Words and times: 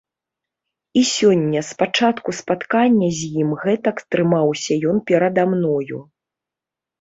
І 1.01 1.01
сёння 1.15 1.61
з 1.69 1.75
пачатку 1.81 2.29
спаткання 2.37 3.09
з 3.19 3.29
ім 3.43 3.49
гэтак 3.65 4.01
трымаўся 4.15 4.73
ён 4.93 4.97
перада 5.13 5.43
мною. 5.53 5.97